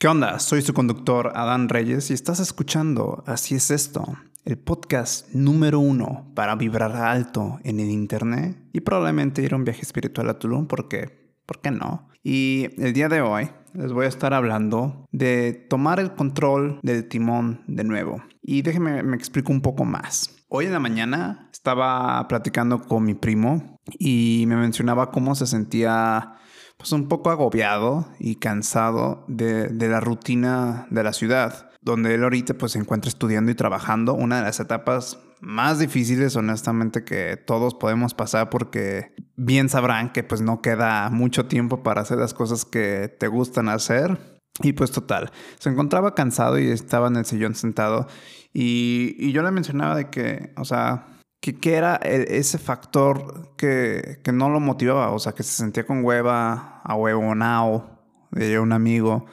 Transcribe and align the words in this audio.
¿Qué 0.00 0.08
onda? 0.08 0.38
Soy 0.38 0.62
su 0.62 0.72
conductor 0.72 1.30
Adán 1.34 1.68
Reyes 1.68 2.10
y 2.10 2.14
estás 2.14 2.40
escuchando 2.40 3.22
Así 3.26 3.54
es 3.54 3.70
esto, 3.70 4.16
el 4.46 4.56
podcast 4.56 5.28
número 5.34 5.78
uno 5.78 6.32
para 6.34 6.54
vibrar 6.54 6.96
alto 6.96 7.60
en 7.64 7.80
el 7.80 7.90
internet 7.90 8.56
y 8.72 8.80
probablemente 8.80 9.42
ir 9.42 9.52
a 9.52 9.56
un 9.56 9.64
viaje 9.64 9.82
espiritual 9.82 10.30
a 10.30 10.38
Tulum 10.38 10.66
porque, 10.66 11.34
¿por 11.44 11.60
qué 11.60 11.70
no? 11.70 12.08
Y 12.22 12.68
el 12.82 12.94
día 12.94 13.10
de 13.10 13.20
hoy 13.20 13.50
les 13.74 13.92
voy 13.92 14.06
a 14.06 14.08
estar 14.08 14.32
hablando 14.32 15.06
de 15.12 15.52
tomar 15.68 16.00
el 16.00 16.14
control 16.14 16.80
del 16.82 17.06
timón 17.06 17.62
de 17.66 17.84
nuevo. 17.84 18.22
Y 18.40 18.62
déjenme 18.62 19.02
me 19.02 19.16
explico 19.18 19.52
un 19.52 19.60
poco 19.60 19.84
más. 19.84 20.34
Hoy 20.48 20.64
en 20.64 20.72
la 20.72 20.80
mañana 20.80 21.50
estaba 21.52 22.26
platicando 22.26 22.80
con 22.80 23.04
mi 23.04 23.12
primo 23.12 23.78
y 23.98 24.44
me 24.48 24.56
mencionaba 24.56 25.10
cómo 25.10 25.34
se 25.34 25.46
sentía 25.46 26.36
pues 26.80 26.92
un 26.92 27.08
poco 27.08 27.30
agobiado 27.30 28.08
y 28.18 28.36
cansado 28.36 29.22
de, 29.28 29.68
de, 29.68 29.88
la 29.88 30.00
rutina 30.00 30.86
de 30.88 31.04
la 31.04 31.12
ciudad, 31.12 31.70
donde 31.82 32.14
él 32.14 32.22
ahorita 32.22 32.54
pues 32.54 32.72
se 32.72 32.78
encuentra 32.78 33.10
estudiando 33.10 33.52
y 33.52 33.54
trabajando, 33.54 34.14
una 34.14 34.38
de 34.38 34.44
las 34.44 34.60
etapas 34.60 35.18
más 35.42 35.78
difíciles 35.78 36.36
honestamente 36.36 37.04
que 37.04 37.36
todos 37.36 37.74
podemos 37.74 38.14
pasar 38.14 38.48
porque 38.48 39.14
bien 39.36 39.68
sabrán 39.68 40.10
que 40.10 40.22
pues 40.22 40.40
no 40.40 40.62
queda 40.62 41.10
mucho 41.10 41.44
tiempo 41.46 41.82
para 41.82 42.00
hacer 42.00 42.16
las 42.16 42.32
cosas 42.32 42.64
que 42.64 43.14
te 43.20 43.28
gustan 43.28 43.68
hacer. 43.68 44.40
Y 44.62 44.72
pues 44.72 44.90
total, 44.90 45.30
se 45.58 45.68
encontraba 45.68 46.14
cansado 46.14 46.58
y 46.58 46.70
estaba 46.70 47.08
en 47.08 47.16
el 47.16 47.24
sillón 47.26 47.54
sentado 47.54 48.06
y, 48.54 49.16
y 49.18 49.32
yo 49.32 49.42
le 49.42 49.50
mencionaba 49.50 49.96
de 49.96 50.10
que, 50.10 50.52
o 50.56 50.64
sea, 50.64 51.06
que, 51.40 51.58
que 51.58 51.74
era 51.74 51.96
ese 51.96 52.58
factor 52.58 53.54
que, 53.56 54.20
que, 54.22 54.32
no 54.32 54.50
lo 54.50 54.60
motivaba, 54.60 55.10
o 55.10 55.18
sea, 55.18 55.32
que 55.32 55.42
se 55.42 55.52
sentía 55.52 55.86
con 55.86 56.04
hueva, 56.04 56.82
a 56.84 56.94
huevonao 56.94 57.98
de 58.30 58.58
un 58.58 58.72
amigo. 58.72 59.26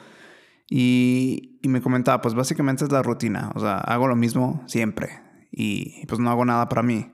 Y, 0.70 1.58
y, 1.62 1.68
me 1.68 1.80
comentaba, 1.80 2.20
pues 2.20 2.34
básicamente 2.34 2.84
es 2.84 2.92
la 2.92 3.02
rutina, 3.02 3.52
o 3.54 3.60
sea, 3.60 3.78
hago 3.78 4.06
lo 4.06 4.16
mismo 4.16 4.62
siempre 4.66 5.20
y 5.50 6.04
pues 6.06 6.20
no 6.20 6.30
hago 6.30 6.44
nada 6.44 6.68
para 6.68 6.82
mí. 6.82 7.12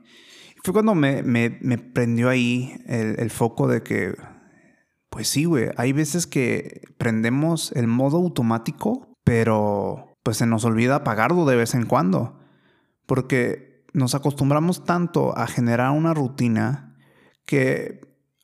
Y 0.56 0.61
fue 0.65 0.72
cuando 0.72 0.95
me, 0.95 1.22
me, 1.22 1.59
me 1.61 1.78
prendió 1.78 2.28
ahí 2.28 2.75
el, 2.87 3.17
el, 3.19 3.31
foco 3.31 3.69
de 3.69 3.83
que, 3.83 4.15
pues 5.11 5.28
sí, 5.28 5.45
güey, 5.45 5.70
hay 5.77 5.92
veces 5.92 6.27
que 6.27 6.83
prendemos 6.98 7.72
el 7.72 7.87
modo 7.87 8.17
automático, 8.17 9.17
pero 9.25 10.17
pues 10.22 10.37
se 10.39 10.47
nos 10.47 10.65
olvida 10.65 10.97
apagarlo 10.97 11.45
de 11.45 11.56
vez 11.56 11.75
en 11.75 11.87
cuando. 11.87 12.41
Porque 13.06 13.73
nos 13.95 14.14
acostumbramos 14.14 14.84
tanto 14.84 15.37
a 15.39 15.47
generar 15.47 15.92
una 15.92 16.12
rutina 16.12 16.97
que 17.47 18.00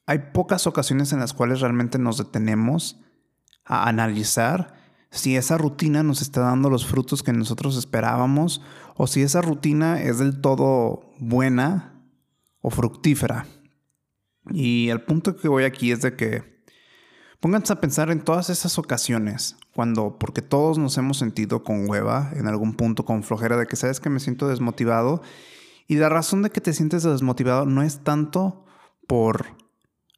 hay 0.06 0.19
pocas 0.33 0.67
ocasiones 0.67 1.12
en 1.12 1.19
las 1.19 1.34
cuales 1.34 1.61
realmente 1.61 1.98
nos 1.98 2.17
detenemos 2.17 3.01
a 3.65 3.89
analizar 3.89 4.75
si 5.11 5.37
esa 5.37 5.59
rutina 5.59 6.03
nos 6.03 6.23
está 6.23 6.41
dando 6.41 6.71
los 6.71 6.87
frutos 6.87 7.23
que 7.23 7.33
nosotros 7.33 7.77
esperábamos 7.77 8.62
o 8.97 9.06
si 9.06 9.23
esa 9.23 9.43
rutina 9.43 10.01
es 10.01 10.19
del 10.19 10.41
todo 10.41 11.11
buena 11.19 12.01
o 12.61 12.71
fructífera. 12.71 13.47
Y 14.53 14.89
el 14.89 15.03
punto 15.03 15.37
que 15.37 15.48
voy 15.48 15.65
aquí 15.65 15.91
es 15.91 16.01
de 16.03 16.15
que 16.15 16.59
pónganse 17.41 17.73
a 17.73 17.81
pensar 17.81 18.11
en 18.11 18.21
todas 18.21 18.51
esas 18.51 18.79
ocasiones 18.79 19.57
cuando, 19.75 20.19
porque 20.19 20.43
todos 20.43 20.79
nos 20.79 20.97
hemos 20.99 21.17
sentido 21.17 21.65
con 21.65 21.89
hueva, 21.89 22.31
en 22.35 22.47
algún 22.47 22.75
punto 22.75 23.05
con 23.05 23.23
flojera 23.23 23.57
de 23.57 23.67
que 23.67 23.77
sabes 23.77 23.99
que 23.99 24.11
me 24.11 24.21
siento 24.21 24.49
desmotivado. 24.49 25.23
Y 25.89 25.97
la 25.97 26.09
razón 26.09 26.43
de 26.43 26.51
que 26.51 26.61
te 26.61 26.73
sientes 26.73 27.03
desmotivado 27.03 27.67
no 27.67 27.83
es 27.83 28.05
tanto 28.05 28.67
por 29.07 29.57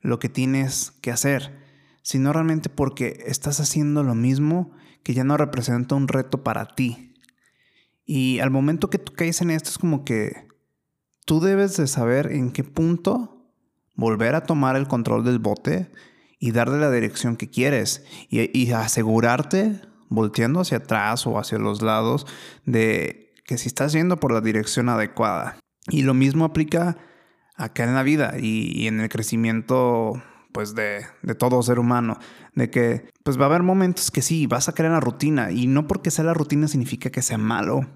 lo 0.01 0.19
que 0.19 0.29
tienes 0.29 0.91
que 1.01 1.13
hacer, 1.13 1.59
sino 2.03 2.33
realmente 2.33 2.69
porque 2.69 3.23
estás 3.27 3.61
haciendo 3.61 4.03
lo 4.03 4.15
mismo 4.15 4.73
que 5.05 5.15
ya 5.15 5.25
no 5.25 5.37
representa 5.37 5.95
un 5.95 6.09
reto 6.09 6.43
para 6.43 6.75
ti. 6.75 7.15
Y 8.05 8.41
al 8.41 8.51
momento 8.51 8.91
que 8.91 8.99
tú 8.99 9.13
caes 9.15 9.41
en 9.41 9.51
esto 9.51 9.71
es 9.71 9.79
como 9.79 10.05
que 10.05 10.49
tú 11.25 11.41
debes 11.41 11.77
de 11.77 11.87
saber 11.87 12.33
en 12.33 12.51
qué 12.51 12.65
punto 12.65 13.47
volver 13.95 14.35
a 14.35 14.45
tomar 14.45 14.75
el 14.77 14.89
control 14.89 15.25
del 15.25 15.39
bote 15.39 15.91
y 16.43 16.51
darle 16.51 16.81
la 16.81 16.91
dirección 16.91 17.37
que 17.37 17.49
quieres 17.49 18.05
y, 18.29 18.73
asegurarte, 18.73 19.81
volteando 20.09 20.59
hacia 20.59 20.79
atrás 20.79 21.25
o 21.25 21.39
hacia 21.39 21.57
los 21.57 21.83
lados, 21.83 22.27
de 22.67 23.33
que 23.47 23.59
si 23.59 23.69
estás 23.69 23.93
yendo 23.93 24.17
por 24.17 24.33
la 24.33 24.41
dirección 24.41 24.89
adecuada. 24.89 25.57
Y 25.89 26.03
lo 26.03 26.15
mismo 26.15 26.45
aplica 26.45 26.99
acá 27.55 27.85
en 27.85 27.95
la 27.95 28.03
vida 28.03 28.35
y, 28.41 28.89
en 28.89 28.99
el 28.99 29.09
crecimiento 29.09 30.21
pues 30.51 30.75
de, 30.75 31.07
todo 31.39 31.63
ser 31.63 31.79
humano, 31.79 32.19
de 32.57 32.71
que 32.71 33.09
pues 33.23 33.39
va 33.39 33.45
a 33.45 33.47
haber 33.47 33.63
momentos 33.63 34.11
que 34.11 34.21
sí, 34.21 34.49
vas 34.49 34.69
a 34.69 34.73
crear 34.73 34.91
la 34.91 34.99
rutina 34.99 35.53
y 35.53 35.69
no 35.69 35.87
porque 35.87 36.11
sea 36.11 36.25
la 36.25 36.35
rutina 36.35 36.67
significa 36.67 37.11
que 37.11 37.23
sea 37.23 37.39
malo, 37.39 37.87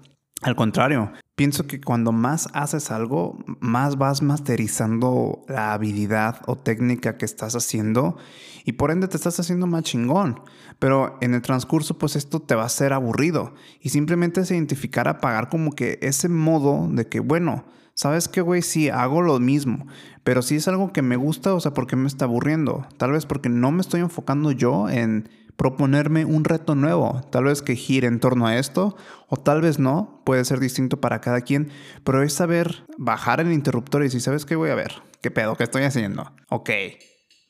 al 0.43 0.55
contrario, 0.55 1.11
pienso 1.35 1.65
que 1.65 1.81
cuando 1.81 2.11
más 2.11 2.47
haces 2.53 2.91
algo, 2.91 3.39
más 3.59 3.97
vas 3.97 4.21
masterizando 4.21 5.43
la 5.47 5.73
habilidad 5.73 6.41
o 6.45 6.57
técnica 6.57 7.17
que 7.17 7.25
estás 7.25 7.55
haciendo 7.55 8.17
y 8.63 8.73
por 8.73 8.91
ende 8.91 9.07
te 9.07 9.17
estás 9.17 9.39
haciendo 9.39 9.65
más 9.65 9.83
chingón. 9.83 10.41
Pero 10.77 11.17
en 11.21 11.33
el 11.33 11.41
transcurso, 11.41 11.97
pues 11.97 12.15
esto 12.15 12.39
te 12.39 12.53
va 12.53 12.65
a 12.65 12.69
ser 12.69 12.93
aburrido 12.93 13.55
y 13.81 13.89
simplemente 13.89 14.41
es 14.41 14.51
identificar, 14.51 15.07
apagar 15.07 15.49
como 15.49 15.71
que 15.71 15.97
ese 16.01 16.29
modo 16.29 16.87
de 16.87 17.07
que, 17.07 17.19
bueno, 17.19 17.65
¿sabes 17.95 18.27
qué, 18.27 18.41
güey? 18.41 18.61
Sí, 18.61 18.89
hago 18.89 19.23
lo 19.23 19.39
mismo, 19.39 19.87
pero 20.23 20.43
si 20.43 20.55
es 20.55 20.67
algo 20.67 20.93
que 20.93 21.01
me 21.01 21.15
gusta, 21.15 21.55
o 21.55 21.59
sea, 21.59 21.73
¿por 21.73 21.87
qué 21.87 21.95
me 21.95 22.07
está 22.07 22.25
aburriendo? 22.25 22.85
Tal 22.97 23.11
vez 23.11 23.25
porque 23.25 23.49
no 23.49 23.71
me 23.71 23.81
estoy 23.81 24.01
enfocando 24.01 24.51
yo 24.51 24.87
en 24.87 25.29
proponerme 25.57 26.23
un 26.23 26.45
reto 26.45 26.75
nuevo, 26.75 27.21
tal 27.31 27.45
vez 27.45 27.61
que 27.61 27.75
gire 27.75 28.07
en 28.07 28.19
torno 28.19 28.47
a 28.47 28.57
esto, 28.57 28.95
o 29.27 29.37
tal 29.37 29.61
vez 29.61 29.79
no, 29.79 30.21
puede 30.23 30.45
ser 30.45 30.59
distinto 30.59 31.01
para 31.01 31.19
cada 31.19 31.41
quien, 31.41 31.69
pero 32.03 32.23
es 32.23 32.33
saber 32.33 32.85
bajar 32.97 33.41
el 33.41 33.51
interruptor 33.51 34.01
y 34.01 34.05
decir, 34.05 34.21
¿sabes 34.21 34.45
qué 34.45 34.55
voy 34.55 34.69
a 34.69 34.75
ver? 34.75 35.01
¿Qué 35.21 35.31
pedo? 35.31 35.55
¿Qué 35.55 35.63
estoy 35.63 35.83
haciendo? 35.83 36.31
Ok, 36.49 36.69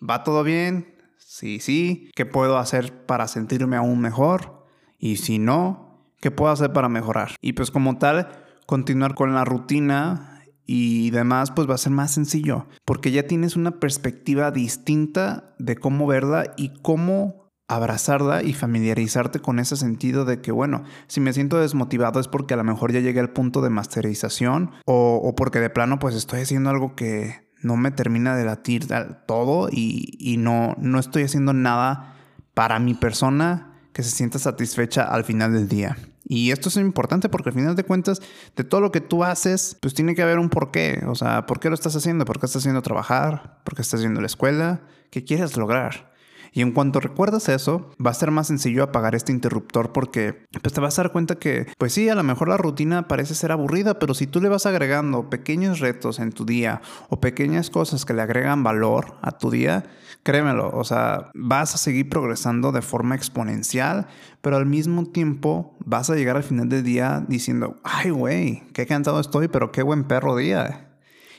¿va 0.01 0.23
todo 0.23 0.44
bien? 0.44 0.95
Sí, 1.18 1.59
sí. 1.59 2.09
¿Qué 2.16 2.25
puedo 2.25 2.57
hacer 2.57 3.06
para 3.06 3.28
sentirme 3.28 3.75
aún 3.75 4.00
mejor? 4.00 4.66
Y 4.97 5.18
si 5.18 5.38
no, 5.38 6.09
¿qué 6.22 6.31
puedo 6.31 6.51
hacer 6.51 6.72
para 6.72 6.89
mejorar? 6.89 7.35
Y 7.41 7.53
pues 7.53 7.72
como 7.72 7.97
tal, 7.97 8.29
continuar 8.66 9.13
con 9.16 9.34
la 9.34 9.44
rutina 9.44 10.41
y 10.66 11.12
demás, 11.12 11.51
pues 11.51 11.69
va 11.69 11.75
a 11.75 11.78
ser 11.78 11.91
más 11.91 12.12
sencillo, 12.12 12.68
porque 12.85 13.12
ya 13.12 13.24
tienes 13.24 13.56
una 13.56 13.79
perspectiva 13.79 14.51
distinta 14.51 15.53
de 15.59 15.75
cómo 15.75 16.07
verla 16.07 16.53
y 16.57 16.74
cómo 16.81 17.47
abrazarla 17.68 18.44
y 18.44 18.54
familiarizarte 18.54 19.40
con 19.40 19.60
ese 19.60 19.76
sentido 19.76 20.26
de 20.26 20.42
que, 20.42 20.52
bueno, 20.52 20.84
si 21.08 21.20
me 21.20 21.34
siento 21.34 21.60
desmotivado 21.60 22.20
es 22.20 22.28
porque 22.28 22.54
a 22.54 22.58
lo 22.58 22.64
mejor 22.64 22.94
ya 22.94 23.00
llegué 23.00 23.20
al 23.20 23.32
punto 23.32 23.62
de 23.62 23.70
masterización 23.70 24.72
o, 24.86 25.20
o 25.22 25.36
porque 25.36 25.60
de 25.60 25.70
plano 25.70 26.00
pues 26.00 26.16
estoy 26.16 26.42
haciendo 26.42 26.70
algo 26.70 26.96
que 26.96 27.48
no 27.62 27.76
me 27.76 27.92
termina 27.92 28.36
de 28.36 28.46
latir 28.46 28.88
todo 29.26 29.70
y, 29.72 30.16
y 30.20 30.38
no, 30.38 30.76
no 30.80 31.00
estoy 31.00 31.24
haciendo 31.24 31.54
nada 31.54 32.16
para 32.54 32.80
mi 32.80 32.94
persona 32.94 33.74
que 33.94 34.04
se 34.04 34.12
sienta 34.12 34.40
satisfecha 34.40 35.04
al 35.04 35.24
final 35.24 35.54
del 35.54 35.68
día. 35.68 35.98
Y 36.30 36.52
esto 36.52 36.70
es 36.70 36.76
importante 36.78 37.30
porque 37.30 37.50
al 37.50 37.56
final 37.56 37.76
de 37.76 37.84
cuentas, 37.84 38.22
de 38.56 38.64
todo 38.64 38.82
lo 38.82 38.92
que 38.92 39.00
tú 39.02 39.24
haces, 39.24 39.78
pues 39.82 39.94
tiene 39.94 40.14
que 40.14 40.22
haber 40.22 40.40
un 40.40 40.50
porqué. 40.50 41.04
O 41.08 41.16
sea, 41.16 41.46
¿por 41.46 41.60
qué 41.60 41.70
lo 41.70 41.76
estás 41.76 41.96
haciendo? 41.96 42.26
¿Por 42.26 42.40
qué 42.40 42.46
estás 42.46 42.62
haciendo 42.62 42.82
trabajar? 42.82 43.62
¿Por 43.64 43.76
qué 43.76 43.82
estás 43.82 44.00
haciendo 44.00 44.20
la 44.20 44.28
escuela? 44.28 44.82
¿Qué 45.10 45.24
quieres 45.24 45.56
lograr? 45.56 46.12
Y 46.57 46.62
en 46.62 46.72
cuanto 46.72 47.00
recuerdas 47.00 47.50
eso, 47.50 47.91
va 48.03 48.09
a 48.09 48.16
ser 48.16 48.31
más 48.31 48.47
sencillo 48.47 48.81
apagar 48.81 49.13
este 49.13 49.31
interruptor 49.31 49.94
porque 49.94 50.47
pues 50.59 50.73
te 50.73 50.81
vas 50.81 50.97
a 50.97 51.03
dar 51.03 51.12
cuenta 51.12 51.35
que, 51.35 51.68
pues 51.78 51.94
sí, 51.94 52.09
a 52.09 52.16
lo 52.16 52.23
mejor 52.23 52.50
la 52.50 52.57
rutina 52.57 53.07
parece 53.07 53.35
ser 53.35 53.51
aburrida, 53.51 54.00
pero 54.00 54.16
si 54.16 54.25
tú 54.25 54.41
le 54.41 54.50
vas 54.50 54.66
agregando 54.66 55.29
pequeños 55.29 55.79
retos 55.81 56.18
en 56.18 56.31
tu 56.31 56.45
día 56.45 56.81
o 57.09 57.19
pequeñas 57.19 57.69
cosas 57.69 58.06
que 58.06 58.16
le 58.16 58.23
agregan 58.23 58.63
valor 58.63 59.18
a 59.22 59.38
tu 59.38 59.51
día, 59.51 59.84
créemelo, 60.23 60.72
o 60.73 60.84
sea, 60.84 61.29
vas 61.35 61.75
a 61.75 61.78
seguir 61.78 62.09
progresando 62.09 62.72
de 62.72 62.81
forma 62.81 63.13
exponencial, 63.13 64.07
pero 64.42 64.57
al 64.57 64.65
mismo 64.65 65.06
tiempo 65.06 65.77
vas 65.86 66.10
a 66.10 66.15
llegar 66.15 66.38
al 66.38 66.44
final 66.44 66.69
del 66.69 66.83
día 66.83 67.24
diciendo, 67.27 67.80
ay, 67.83 68.10
güey, 68.10 68.63
qué 68.74 68.88
cansado 68.88 69.19
estoy, 69.19 69.48
pero 69.48 69.71
qué 69.71 69.83
buen 69.83 70.06
perro 70.06 70.36
día. 70.36 70.88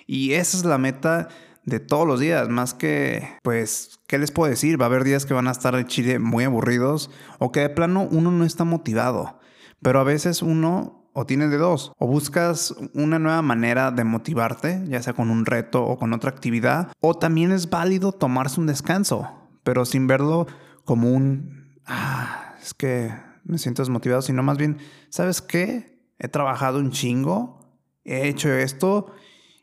Y 0.06 0.34
esa 0.34 0.56
es 0.56 0.64
la 0.64 0.78
meta 0.78 1.26
de 1.68 1.80
todos 1.80 2.06
los 2.06 2.20
días, 2.20 2.48
más 2.48 2.74
que, 2.74 3.36
pues, 3.42 4.00
¿qué 4.06 4.18
les 4.18 4.30
puedo 4.30 4.50
decir? 4.50 4.80
Va 4.80 4.86
a 4.86 4.88
haber 4.88 5.04
días 5.04 5.26
que 5.26 5.34
van 5.34 5.48
a 5.48 5.52
estar 5.52 5.74
en 5.74 5.86
Chile 5.86 6.18
muy 6.18 6.44
aburridos 6.44 7.10
o 7.38 7.52
que 7.52 7.60
de 7.60 7.68
plano 7.68 8.08
uno 8.10 8.30
no 8.30 8.44
está 8.44 8.64
motivado, 8.64 9.38
pero 9.82 10.00
a 10.00 10.04
veces 10.04 10.42
uno 10.42 10.98
o 11.12 11.26
tiene 11.26 11.48
de 11.48 11.56
dos, 11.56 11.92
o 11.98 12.06
buscas 12.06 12.74
una 12.94 13.18
nueva 13.18 13.42
manera 13.42 13.90
de 13.90 14.04
motivarte, 14.04 14.84
ya 14.86 15.02
sea 15.02 15.14
con 15.14 15.30
un 15.30 15.46
reto 15.46 15.84
o 15.84 15.98
con 15.98 16.12
otra 16.12 16.30
actividad, 16.30 16.92
o 17.00 17.14
también 17.14 17.50
es 17.50 17.68
válido 17.70 18.12
tomarse 18.12 18.60
un 18.60 18.68
descanso, 18.68 19.28
pero 19.64 19.84
sin 19.84 20.06
verlo 20.06 20.46
como 20.84 21.10
un, 21.10 21.76
ah, 21.86 22.54
es 22.62 22.72
que 22.72 23.12
me 23.42 23.58
siento 23.58 23.82
desmotivado, 23.82 24.22
sino 24.22 24.42
más 24.44 24.58
bien, 24.58 24.78
¿sabes 25.08 25.42
qué? 25.42 25.98
He 26.20 26.28
trabajado 26.28 26.78
un 26.78 26.92
chingo, 26.92 27.58
he 28.04 28.28
hecho 28.28 28.52
esto 28.52 29.12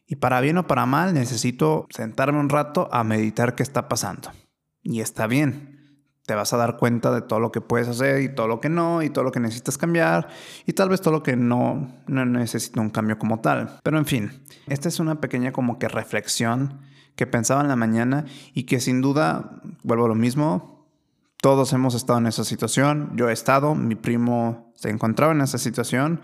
y 0.08 0.18
para 0.18 0.42
bien 0.42 0.58
o 0.58 0.68
para 0.68 0.86
mal 0.86 1.14
necesito 1.14 1.88
sentarme 1.90 2.40
un 2.40 2.50
rato 2.50 2.90
a 2.92 3.04
meditar 3.04 3.56
qué 3.56 3.64
está 3.64 3.88
pasando. 3.88 4.32
Y 4.84 5.02
está 5.02 5.28
bien. 5.28 5.74
te 6.26 6.34
vas 6.34 6.54
a 6.54 6.58
dar 6.58 6.78
cuenta 6.78 7.12
de 7.12 7.22
todo 7.22 7.40
lo 7.40 7.52
que 7.52 7.62
puedes 7.62 7.88
hacer 7.88 8.22
y 8.22 8.34
todo 8.34 8.48
lo 8.48 8.60
que 8.60 8.70
no, 8.70 9.04
y 9.04 9.12
todo 9.12 9.24
lo 9.24 9.32
que 9.32 9.40
necesitas 9.40 9.78
cambiar, 9.78 10.28
y 10.66 10.74
tal 10.74 10.90
vez 10.90 11.00
todo 11.00 11.14
lo 11.14 11.22
que 11.22 11.36
no, 11.36 11.88
no 12.08 12.26
necesita 12.26 12.82
un 12.82 12.90
cambio 12.90 13.20
como 13.20 13.42
tal. 13.42 13.80
Pero 13.84 13.98
en 14.00 14.06
fin, 14.06 14.44
esta 14.68 14.90
es 14.90 15.00
una 15.00 15.22
pequeña 15.22 15.52
como 15.52 15.78
que 15.78 15.88
reflexión 15.88 16.82
que 17.16 17.28
pensaba 17.28 17.62
en 17.62 17.68
la 17.68 17.76
mañana 17.76 18.26
y 18.54 18.64
que 18.64 18.80
sin 18.80 19.02
duda, 19.02 19.62
vuelvo 19.84 20.06
a 20.06 20.10
lo 20.10 20.16
mismo, 20.16 20.88
todos 21.42 21.74
hemos 21.74 21.94
estado 21.94 22.20
en 22.20 22.28
esa 22.28 22.44
situación, 22.44 23.12
yo 23.16 23.30
he 23.30 23.34
estado, 23.34 23.76
mi 23.76 23.96
primo 23.96 24.74
se 24.76 24.90
encontraba 24.90 25.32
en 25.32 25.42
esa 25.42 25.60
situación 25.60 26.22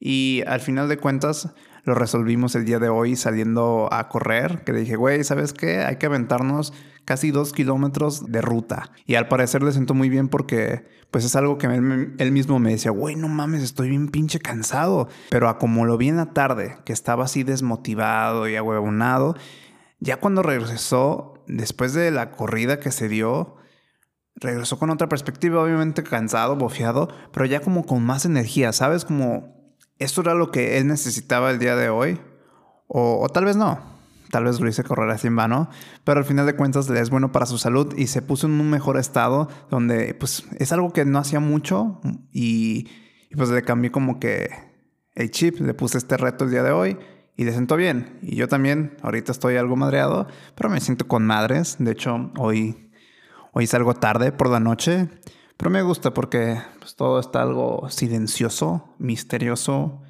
y 0.00 0.42
al 0.46 0.60
final 0.60 0.88
de 0.88 0.98
cuentas 0.98 1.54
lo 1.88 1.94
resolvimos 1.94 2.54
el 2.54 2.66
día 2.66 2.78
de 2.78 2.90
hoy 2.90 3.16
saliendo 3.16 3.88
a 3.90 4.08
correr, 4.08 4.62
que 4.62 4.72
le 4.72 4.80
dije, 4.80 4.96
güey, 4.96 5.24
¿sabes 5.24 5.54
qué? 5.54 5.78
Hay 5.78 5.96
que 5.96 6.06
aventarnos 6.06 6.74
casi 7.06 7.30
dos 7.30 7.54
kilómetros 7.54 8.30
de 8.30 8.42
ruta. 8.42 8.90
Y 9.06 9.14
al 9.14 9.26
parecer 9.26 9.62
le 9.62 9.72
sentó 9.72 9.94
muy 9.94 10.10
bien 10.10 10.28
porque 10.28 10.86
pues 11.10 11.24
es 11.24 11.34
algo 11.34 11.56
que 11.56 11.66
él, 11.66 12.32
mismo 12.32 12.58
me 12.58 12.72
decía, 12.72 12.90
güey, 12.90 13.16
no 13.16 13.28
mames, 13.28 13.62
estoy 13.62 13.88
bien 13.88 14.08
pinche 14.08 14.38
cansado. 14.38 15.08
Pero 15.30 15.48
a 15.48 15.58
como 15.58 15.86
lo 15.86 15.96
vi 15.96 16.08
en 16.08 16.18
la 16.18 16.34
tarde, 16.34 16.76
que 16.84 16.92
estaba 16.92 17.24
así 17.24 17.42
desmotivado 17.42 18.46
y 18.46 18.56
ahuevonado, 18.56 19.34
ya 19.98 20.18
cuando 20.18 20.42
regresó, 20.42 21.42
después 21.46 21.94
de 21.94 22.10
la 22.10 22.32
corrida 22.32 22.78
que 22.78 22.90
se 22.90 23.08
dio, 23.08 23.56
regresó 24.36 24.78
con 24.78 24.90
otra 24.90 25.08
perspectiva, 25.08 25.62
obviamente 25.62 26.02
cansado, 26.02 26.56
bofeado, 26.56 27.08
pero 27.32 27.46
ya 27.46 27.60
como 27.60 27.86
con 27.86 28.04
más 28.04 28.26
energía, 28.26 28.74
¿sabes? 28.74 29.06
Como 29.06 29.57
esto 29.98 30.20
era 30.20 30.34
lo 30.34 30.50
que 30.50 30.78
él 30.78 30.86
necesitaba 30.86 31.50
el 31.50 31.58
día 31.58 31.76
de 31.76 31.88
hoy, 31.88 32.20
o, 32.86 33.28
tal 33.28 33.44
vez 33.44 33.56
no, 33.56 33.78
tal 34.30 34.44
vez 34.44 34.60
lo 34.60 34.68
hice 34.68 34.82
correr 34.82 35.10
así 35.10 35.26
en 35.26 35.36
vano, 35.36 35.68
pero 36.04 36.20
al 36.20 36.24
final 36.24 36.46
de 36.46 36.56
cuentas 36.56 36.88
le 36.88 37.00
es 37.00 37.10
bueno 37.10 37.32
para 37.32 37.46
su 37.46 37.58
salud 37.58 37.94
y 37.96 38.06
se 38.06 38.22
puso 38.22 38.46
en 38.46 38.58
un 38.58 38.70
mejor 38.70 38.96
estado 38.96 39.48
donde 39.70 40.14
pues 40.14 40.44
es 40.58 40.72
algo 40.72 40.92
que 40.92 41.04
no 41.04 41.18
hacía 41.18 41.40
mucho 41.40 42.00
y, 42.32 42.88
pues 43.36 43.50
le 43.50 43.62
cambié 43.62 43.90
como 43.90 44.18
que 44.18 44.48
el 45.14 45.30
chip, 45.30 45.60
le 45.60 45.74
puse 45.74 45.98
este 45.98 46.16
reto 46.16 46.44
el 46.44 46.50
día 46.50 46.62
de 46.62 46.70
hoy 46.70 46.98
y 47.36 47.44
le 47.44 47.52
sentó 47.52 47.76
bien. 47.76 48.18
Y 48.22 48.36
yo 48.36 48.48
también, 48.48 48.96
ahorita 49.02 49.32
estoy 49.32 49.56
algo 49.56 49.76
madreado, 49.76 50.26
pero 50.54 50.70
me 50.70 50.80
siento 50.80 51.06
con 51.06 51.26
madres. 51.26 51.76
De 51.78 51.92
hecho, 51.92 52.32
hoy, 52.38 52.90
hoy 53.52 53.66
salgo 53.66 53.94
tarde 53.94 54.32
por 54.32 54.48
la 54.48 54.60
noche, 54.60 55.08
pero 55.58 55.70
me 55.70 55.82
gusta 55.82 56.14
porque 56.14 56.62
pues, 56.78 56.96
todo 56.96 57.20
está 57.20 57.42
algo 57.42 57.90
silencioso, 57.90 58.94
misterioso 58.98 60.00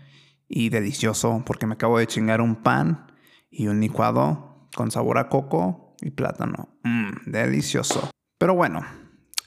y 0.46 0.68
delicioso, 0.68 1.42
porque 1.44 1.66
me 1.66 1.74
acabo 1.74 1.98
de 1.98 2.06
chingar 2.06 2.40
un 2.40 2.56
pan 2.62 3.06
y 3.50 3.66
un 3.66 3.80
licuado 3.80 4.68
con 4.76 4.90
sabor 4.90 5.18
a 5.18 5.28
coco 5.28 5.96
y 6.00 6.10
plátano. 6.10 6.68
Mmm, 6.84 7.30
delicioso. 7.30 8.10
Pero 8.38 8.54
bueno, 8.54 8.82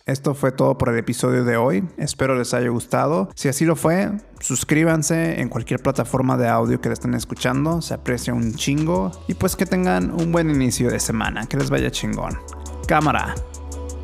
esto 0.07 0.33
fue 0.33 0.51
todo 0.51 0.77
por 0.77 0.89
el 0.89 0.98
episodio 0.98 1.44
de 1.44 1.56
hoy. 1.56 1.88
Espero 1.98 2.36
les 2.36 2.53
haya 2.56 2.69
gustado. 2.69 3.30
Si 3.36 3.48
así 3.48 3.65
lo 3.65 3.75
fue, 3.75 4.12
suscríbanse 4.39 5.39
en 5.39 5.50
cualquier 5.50 5.81
plataforma 5.81 6.36
de 6.36 6.50
audio 6.50 6.81
que 6.81 6.89
le 6.89 6.94
estén 6.94 7.13
escuchando. 7.13 7.81
Se 7.81 7.94
aprecia 7.94 8.33
un 8.33 8.56
chingo. 8.56 9.12
Y 9.27 9.36
pues 9.36 9.56
que 9.56 9.65
tengan 9.65 10.12
un 10.12 10.31
buen 10.31 10.50
inicio 10.50 10.89
de 10.89 11.00
semana. 11.00 11.45
Que 11.45 11.57
les 11.57 11.69
vaya 11.69 11.92
chingón. 11.92 12.39
Cámara. 12.88 13.36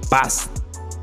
Paz. 0.10 0.50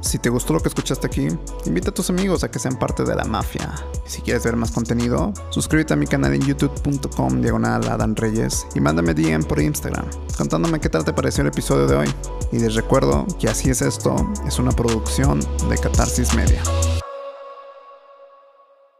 Si 0.04 0.18
te 0.18 0.28
gustó 0.28 0.52
lo 0.52 0.60
que 0.60 0.68
escuchaste 0.68 1.06
aquí, 1.06 1.28
invita 1.64 1.90
a 1.90 1.94
tus 1.94 2.10
amigos 2.10 2.44
a 2.44 2.50
que 2.50 2.58
sean 2.58 2.78
parte 2.78 3.04
de 3.04 3.14
la 3.14 3.24
mafia. 3.24 3.74
Si 4.04 4.20
quieres 4.20 4.44
ver 4.44 4.54
más 4.54 4.70
contenido, 4.70 5.32
suscríbete 5.48 5.94
a 5.94 5.96
mi 5.96 6.06
canal 6.06 6.34
en 6.34 6.42
youtube.com 6.42 7.40
diagonal 7.40 7.88
Adán 7.88 8.14
Reyes 8.14 8.66
y 8.74 8.80
mándame 8.80 9.14
DM 9.14 9.42
por 9.44 9.60
Instagram 9.60 10.06
contándome 10.36 10.80
qué 10.80 10.88
tal 10.88 11.04
te 11.04 11.12
pareció 11.12 11.42
el 11.42 11.48
episodio 11.48 11.86
de 11.86 11.96
hoy. 11.96 12.14
Y 12.52 12.58
les 12.58 12.74
recuerdo 12.74 13.26
que 13.38 13.48
así 13.48 13.70
es 13.70 13.82
esto, 13.82 14.14
es 14.46 14.58
una 14.58 14.72
producción 14.72 15.40
de 15.68 15.78
Catarsis 15.78 16.34
Media. 16.34 16.62